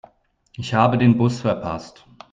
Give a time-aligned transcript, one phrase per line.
[0.53, 2.07] Ich habe den Bus verpasst.